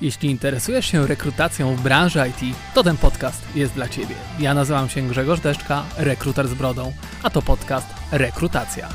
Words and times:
Jeśli 0.00 0.30
interesujesz 0.30 0.86
się 0.86 1.06
rekrutacją 1.06 1.76
w 1.76 1.82
branży 1.82 2.20
IT, 2.28 2.56
to 2.74 2.82
ten 2.82 2.96
podcast 2.96 3.42
jest 3.54 3.74
dla 3.74 3.88
Ciebie. 3.88 4.14
Ja 4.38 4.54
nazywam 4.54 4.88
się 4.88 5.02
Grzegorz 5.02 5.40
Deszczka, 5.40 5.84
rekruter 5.96 6.48
z 6.48 6.54
brodą, 6.54 6.92
a 7.22 7.30
to 7.30 7.42
podcast 7.42 7.86
Rekrutacja. 8.12 8.88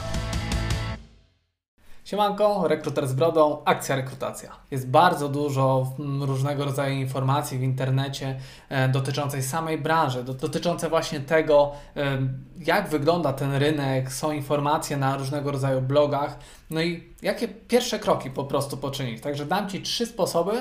Siemanko, 2.06 2.68
rekruter 2.68 3.08
z 3.08 3.14
brodą, 3.14 3.62
akcja 3.66 3.96
rekrutacja. 3.96 4.52
Jest 4.72 4.90
bardzo 4.90 5.30
dużo 5.30 5.94
mm, 6.00 6.24
różnego 6.24 6.66
rodzaju 6.66 6.96
informacji 6.96 7.58
w 7.58 7.64
internecie 7.64 8.40
e, 8.70 8.90
dotyczącej 8.90 9.44
samej 9.44 9.78
branży, 9.78 10.24
do, 10.24 10.34
dotyczące 10.34 10.90
właśnie 10.90 11.20
tego, 11.20 11.72
e, 11.96 12.18
jak 12.58 12.90
wygląda 12.90 13.34
ten 13.34 13.56
rynek, 13.56 14.12
są 14.12 14.32
informacje 14.32 14.98
na 14.98 15.18
różnego 15.18 15.52
rodzaju 15.52 15.82
blogach, 15.82 16.40
no 16.70 16.82
i 16.82 17.14
jakie 17.22 17.48
pierwsze 17.48 18.00
kroki 18.00 18.32
po 18.32 18.44
prostu 18.44 18.78
poczynić. 18.78 19.22
Także 19.22 19.46
dam 19.46 19.70
Ci 19.70 19.82
trzy 19.82 20.06
sposoby, 20.06 20.54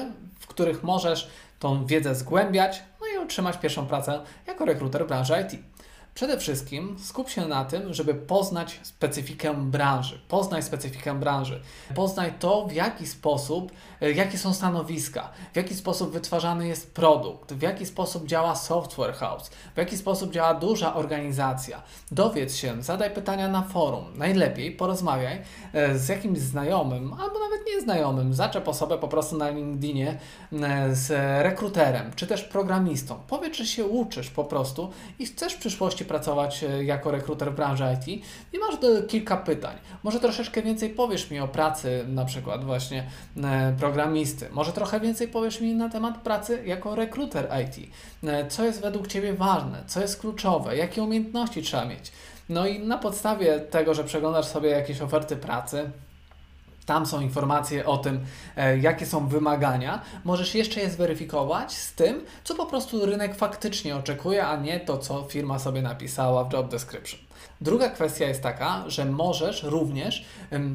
których 0.53 0.83
możesz 0.83 1.31
tą 1.59 1.87
wiedzę 1.87 2.15
zgłębiać, 2.15 2.83
no 3.01 3.07
i 3.07 3.25
otrzymać 3.25 3.59
pierwszą 3.59 3.87
pracę 3.87 4.21
jako 4.47 4.65
rekruter 4.65 5.05
w 5.05 5.09
branży 5.09 5.35
IT. 5.41 5.61
Przede 6.15 6.39
wszystkim 6.39 6.97
skup 6.99 7.31
się 7.31 7.47
na 7.47 7.65
tym, 7.65 7.95
żeby 7.95 8.15
poznać 8.15 8.81
specyfikę 8.83 9.55
branży. 9.55 10.21
Poznaj 10.29 10.63
specyfikę 10.63 11.15
branży. 11.15 11.61
Poznaj 11.95 12.33
to, 12.39 12.67
w 12.67 12.73
jaki 12.73 13.07
sposób, 13.07 13.73
e, 14.01 14.13
jakie 14.13 14.39
są 14.39 14.55
stanowiska, 14.55 15.31
w 15.53 15.57
jaki 15.57 15.75
sposób 15.75 16.13
wytwarzany 16.13 16.69
jest 16.69 16.95
produkt, 16.95 17.53
w 17.53 17.63
jaki 17.63 17.87
sposób 17.87 18.27
działa 18.27 18.57
software 18.57 19.15
house, 19.15 19.51
w 19.75 19.79
jaki 19.79 19.97
sposób 19.97 20.33
działa 20.33 20.55
duża 20.55 20.95
organizacja. 20.95 21.83
Dowiedz 22.11 22.57
się, 22.57 22.83
zadaj 22.83 23.11
pytania 23.11 23.49
na 23.49 23.63
forum. 23.63 24.05
Najlepiej 24.17 24.73
porozmawiaj 24.73 25.43
e, 25.73 25.99
z 25.99 26.09
jakimś 26.09 26.39
znajomym, 26.39 27.13
albo 27.13 27.39
nawet 27.39 27.67
nieznajomym. 27.75 28.35
Zaczep 28.35 28.69
osobę 28.69 28.99
po 28.99 29.09
prostu 29.09 29.37
na 29.37 29.51
LinkedInie 29.51 30.19
e, 30.53 30.95
z 30.95 31.11
rekruterem, 31.43 32.11
czy 32.17 32.27
też 32.27 32.43
programistą. 32.43 33.21
Powiedz, 33.29 33.57
że 33.57 33.67
się 33.67 33.85
uczysz 33.85 34.31
po 34.31 34.45
prostu 34.45 34.91
i 35.19 35.27
chcesz 35.27 35.53
w 35.53 35.59
przyszłości 35.59 36.02
pracować 36.05 36.65
e, 36.65 36.85
jako 36.85 37.11
rekruter 37.11 37.53
w 37.53 37.55
branży 37.55 37.85
IT 37.95 38.25
i 38.53 38.59
masz 38.59 38.75
kilka 39.09 39.37
pytań. 39.37 39.77
Może 40.03 40.21
troszeczkę 40.21 40.63
więcej 40.63 40.91
powiesz 40.91 41.31
mi 41.31 41.41
o 41.41 41.49
pracy 41.49 42.05
na 42.09 42.25
przykład 42.25 42.65
właśnie 42.65 43.07
e, 43.45 43.75
programisty. 43.79 44.49
Może 44.51 44.73
trochę 44.73 45.01
więcej 45.01 45.29
powiesz 45.29 45.61
mi 45.61 45.75
na 45.75 45.89
temat 45.89 46.19
pracy 46.19 46.63
jako 46.67 46.95
rekruter 46.95 47.49
IT. 47.65 47.91
E, 48.25 48.47
co 48.49 48.65
jest 48.65 48.83
według 48.83 49.07
Ciebie 49.07 49.33
ważne? 49.33 49.83
Co 49.87 50.01
jest 50.01 50.21
kluczowe? 50.21 50.77
Jakie 50.77 51.03
umiejętności 51.03 51.63
trzeba 51.63 51.85
mieć? 51.85 52.13
No 52.49 52.67
i 52.67 52.79
na 52.79 52.99
podstawie 52.99 53.61
tego, 53.61 53.95
że 53.95 54.05
przeglądasz 54.05 54.47
sobie 54.47 54.71
jakieś 54.71 55.01
oferty 55.01 55.37
pracy, 55.37 55.91
tam 56.87 57.07
są 57.07 57.21
informacje 57.21 57.87
o 57.87 57.99
tym, 57.99 58.21
e, 58.57 58.79
jakie 58.79 59.07
są 59.07 59.29
wymagania. 59.29 60.03
Możesz 60.25 60.55
jeszcze 60.55 60.81
je 60.81 60.91
zweryfikować 60.91 61.73
z 61.73 61.95
tym, 61.95 62.25
co 62.45 62.55
po 62.55 62.67
prostu 62.67 63.07
rynek 63.07 63.35
faktycznie 63.35 63.97
oczekuje, 63.97 64.47
a 64.47 64.57
nie 64.57 64.81
to, 64.81 64.99
co 64.99 65.23
firma 65.23 65.59
sobie 65.59 65.83
napisała 65.83 66.45
w 66.45 66.53
job 66.53 66.69
description. 66.69 67.21
Druga 67.61 67.89
kwestia 67.89 68.25
jest 68.25 68.43
taka, 68.43 68.85
że 68.87 69.05
możesz 69.05 69.63
również 69.63 70.25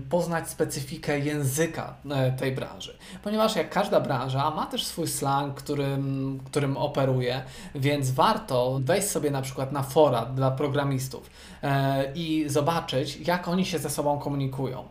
poznać 0.09 0.49
specyfikę 0.49 1.19
języka 1.19 1.95
e, 2.09 2.31
tej 2.31 2.51
branży, 2.51 2.97
ponieważ 3.23 3.55
jak 3.55 3.69
każda 3.69 3.99
branża 3.99 4.49
ma 4.49 4.65
też 4.65 4.85
swój 4.85 5.07
slang, 5.07 5.55
którym, 5.55 6.39
którym 6.45 6.77
operuje, 6.77 7.43
więc 7.75 8.11
warto 8.11 8.79
wejść 8.83 9.07
sobie 9.07 9.31
na 9.31 9.41
przykład 9.41 9.71
na 9.71 9.83
fora 9.83 10.25
dla 10.25 10.51
programistów 10.51 11.29
e, 11.63 12.11
i 12.15 12.45
zobaczyć, 12.47 13.27
jak 13.27 13.47
oni 13.47 13.65
się 13.65 13.79
ze 13.79 13.89
sobą 13.89 14.19
komunikują, 14.19 14.89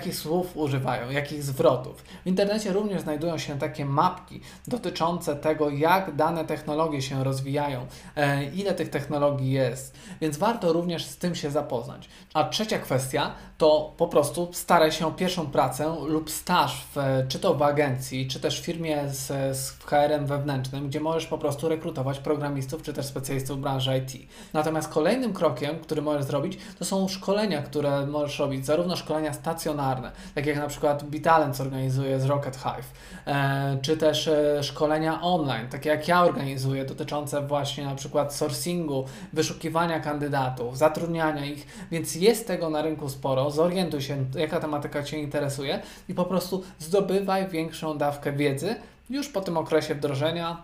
jakich 0.00 0.16
słów 0.16 0.56
używają, 0.56 1.10
jakich 1.10 1.42
zwrotów. 1.42 2.04
W 2.24 2.26
internecie 2.26 2.72
również 2.72 3.02
znajdują 3.02 3.38
się 3.38 3.58
takie 3.58 3.84
mapki 3.84 4.40
dotyczące 4.68 5.36
tego, 5.36 5.70
jak 5.70 6.16
dane 6.16 6.44
technologie 6.44 7.02
się 7.02 7.24
rozwijają, 7.24 7.86
e, 8.16 8.44
ile 8.44 8.74
tych 8.74 8.90
technologii 8.90 9.50
jest, 9.50 9.98
więc 10.20 10.38
warto 10.38 10.72
również 10.72 11.06
z 11.06 11.16
tym 11.16 11.34
się 11.34 11.50
zapoznać. 11.50 12.08
A 12.34 12.44
trzecia 12.44 12.78
kwestia 12.78 13.34
to 13.58 13.94
po 13.96 14.08
prostu 14.08 14.48
staraj 14.52 14.92
się 14.92 15.06
o 15.06 15.10
pierwszą 15.10 15.46
pracę 15.46 15.96
lub 16.06 16.30
staż, 16.30 16.86
w, 16.94 16.98
czy 17.28 17.38
to 17.38 17.54
w 17.54 17.62
agencji, 17.62 18.28
czy 18.28 18.40
też 18.40 18.60
w 18.60 18.64
firmie 18.64 19.08
z, 19.08 19.56
z 19.56 19.70
HR-em 19.70 20.26
wewnętrznym, 20.26 20.88
gdzie 20.88 21.00
możesz 21.00 21.26
po 21.26 21.38
prostu 21.38 21.68
rekrutować 21.68 22.18
programistów, 22.18 22.82
czy 22.82 22.92
też 22.92 23.06
specjalistów 23.06 23.60
branży 23.60 23.98
IT. 23.98 24.30
Natomiast 24.52 24.88
kolejnym 24.88 25.32
krokiem, 25.32 25.78
który 25.78 26.02
możesz 26.02 26.24
zrobić, 26.24 26.58
to 26.78 26.84
są 26.84 27.08
szkolenia, 27.08 27.62
które 27.62 28.06
możesz 28.06 28.38
robić, 28.38 28.66
zarówno 28.66 28.96
szkolenia 28.96 29.32
stacjonarne, 29.32 29.89
tak 30.34 30.46
jak 30.46 30.56
na 30.56 30.68
przykład 30.68 31.04
Bitalent 31.04 31.60
organizuje 31.60 32.20
z 32.20 32.24
Rocket 32.24 32.56
Hive, 32.56 32.92
e, 33.26 33.78
czy 33.82 33.96
też 33.96 34.28
e, 34.28 34.62
szkolenia 34.62 35.20
online, 35.20 35.68
takie 35.68 35.90
jak 35.90 36.08
ja 36.08 36.24
organizuję, 36.24 36.84
dotyczące 36.84 37.46
właśnie 37.46 37.84
na 37.84 37.94
przykład 37.94 38.34
sourcingu, 38.34 39.04
wyszukiwania 39.32 40.00
kandydatów, 40.00 40.78
zatrudniania 40.78 41.44
ich, 41.44 41.86
więc 41.90 42.14
jest 42.14 42.46
tego 42.46 42.70
na 42.70 42.82
rynku 42.82 43.08
sporo. 43.08 43.50
Zorientuj 43.50 44.02
się, 44.02 44.24
jaka 44.34 44.60
tematyka 44.60 45.02
Cię 45.02 45.18
interesuje 45.18 45.80
i 46.08 46.14
po 46.14 46.24
prostu 46.24 46.62
zdobywaj 46.78 47.48
większą 47.48 47.98
dawkę 47.98 48.32
wiedzy 48.32 48.74
już 49.10 49.28
po 49.28 49.40
tym 49.40 49.56
okresie 49.56 49.94
wdrożenia, 49.94 50.62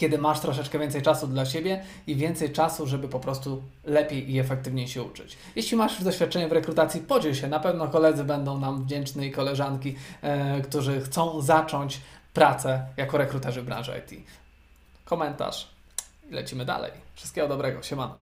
kiedy 0.00 0.18
masz 0.18 0.40
troszeczkę 0.40 0.78
więcej 0.78 1.02
czasu 1.02 1.26
dla 1.26 1.46
siebie 1.46 1.84
i 2.06 2.16
więcej 2.16 2.52
czasu, 2.52 2.86
żeby 2.86 3.08
po 3.08 3.20
prostu 3.20 3.62
lepiej 3.84 4.32
i 4.32 4.38
efektywniej 4.38 4.88
się 4.88 5.02
uczyć. 5.02 5.36
Jeśli 5.56 5.76
masz 5.76 5.94
już 5.94 6.04
doświadczenie 6.04 6.48
w 6.48 6.52
rekrutacji, 6.52 7.00
podziel 7.00 7.34
się. 7.34 7.48
Na 7.48 7.60
pewno 7.60 7.88
koledzy 7.88 8.24
będą 8.24 8.58
nam 8.58 8.84
wdzięczni 8.84 9.26
i 9.26 9.30
koleżanki, 9.30 9.96
e, 10.22 10.60
którzy 10.60 11.00
chcą 11.00 11.40
zacząć 11.40 12.00
pracę 12.34 12.86
jako 12.96 13.18
rekruterzy 13.18 13.62
branży 13.62 13.92
IT. 13.98 14.26
Komentarz 15.04 15.68
i 16.30 16.34
lecimy 16.34 16.64
dalej. 16.64 16.92
Wszystkiego 17.14 17.48
dobrego. 17.48 17.82
Siemano. 17.82 18.29